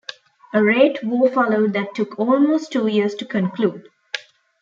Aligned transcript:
A 0.51 0.63
rate 0.63 0.97
war 1.03 1.29
followed 1.29 1.73
that 1.73 1.93
took 1.93 2.17
almost 2.17 2.71
two 2.71 2.87
years 2.87 3.13
to 3.13 3.23
conclude. 3.23 3.85